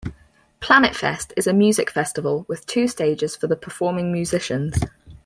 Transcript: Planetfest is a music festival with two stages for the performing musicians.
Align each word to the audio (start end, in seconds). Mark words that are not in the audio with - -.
Planetfest 0.61 1.31
is 1.37 1.45
a 1.45 1.53
music 1.53 1.91
festival 1.91 2.43
with 2.49 2.65
two 2.65 2.87
stages 2.87 3.35
for 3.35 3.45
the 3.45 3.55
performing 3.55 4.11
musicians. 4.11 4.79